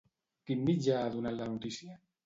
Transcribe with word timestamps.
Quin 0.49 0.63
mitjà 0.71 0.97
ha 1.03 1.13
donat 1.19 1.39
la 1.39 1.51
notícia? 1.55 2.05